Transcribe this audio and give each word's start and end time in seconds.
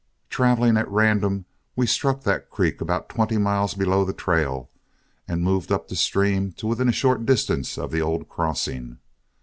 Traveling 0.31 0.77
at 0.77 0.89
random, 0.89 1.45
we 1.75 1.85
struck 1.85 2.23
that 2.23 2.49
creek 2.49 2.81
about 2.81 3.07
twenty 3.07 3.37
miles 3.37 3.75
below 3.75 4.03
the 4.03 4.13
trail, 4.13 4.67
and 5.27 5.43
moved 5.43 5.71
up 5.71 5.89
the 5.89 5.95
stream 5.95 6.53
to 6.53 6.65
within 6.65 6.89
a 6.89 6.91
short 6.91 7.23
distance 7.23 7.77
of 7.77 7.91
the 7.91 8.01
old 8.01 8.27
crossing. 8.27 8.97